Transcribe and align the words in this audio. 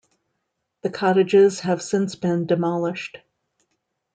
The 0.81 0.89
cottages 0.89 1.59
have 1.59 1.79
since 1.79 2.15
been 2.15 2.47
demolished. 2.47 3.19